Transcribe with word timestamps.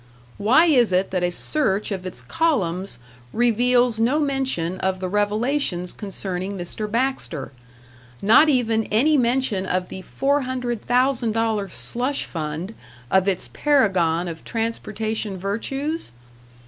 Why 0.39 0.65
is 0.65 0.91
it 0.91 1.11
that 1.11 1.21
a 1.21 1.29
search 1.29 1.91
of 1.91 2.07
its 2.07 2.23
columns 2.23 2.97
reveals 3.31 3.99
no 3.99 4.19
mention 4.19 4.79
of 4.79 4.99
the 4.99 5.07
revelations 5.07 5.93
concerning 5.93 6.57
Mr. 6.57 6.89
Baxter 6.89 7.51
not 8.19 8.49
even 8.49 8.85
any 8.85 9.15
mention 9.15 9.67
of 9.67 9.89
the 9.89 10.01
$400,000 10.01 11.69
slush 11.69 12.25
fund 12.25 12.73
of 13.11 13.27
its 13.27 13.51
paragon 13.53 14.27
of 14.27 14.43
transportation 14.43 15.37
virtues? 15.37 16.11